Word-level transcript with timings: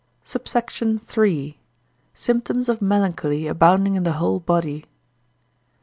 SUBSECT. 0.25 0.81
III.—Symptoms 1.15 2.69
of 2.69 2.81
Melancholy 2.81 3.45
abounding 3.45 3.93
in 3.93 4.01
the 4.01 4.13
whole 4.13 4.39
body. 4.39 4.85